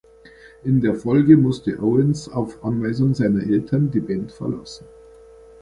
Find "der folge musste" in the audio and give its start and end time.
0.81-1.77